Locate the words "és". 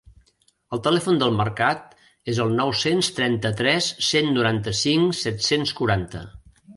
2.33-2.39